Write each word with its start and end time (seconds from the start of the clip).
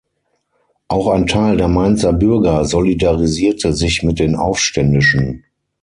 Auch 0.87 1.09
ein 1.09 1.27
Teil 1.27 1.57
der 1.57 1.67
Mainzer 1.67 2.11
Bürger 2.11 2.65
solidarisierte 2.65 3.71
sich 3.71 4.01
mit 4.01 4.17
den 4.17 4.35
Aufständischen. 4.35 5.45